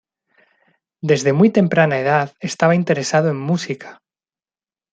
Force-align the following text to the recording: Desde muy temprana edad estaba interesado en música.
Desde 1.03 1.31
muy 1.31 1.51
temprana 1.51 1.99
edad 1.99 2.33
estaba 2.39 2.73
interesado 2.73 3.29
en 3.29 3.37
música. 3.37 4.01